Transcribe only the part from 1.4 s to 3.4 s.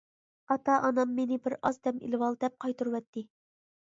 بىر ئاز دەم ئېلىۋال، دەپ قايتۇرۇۋەتتى.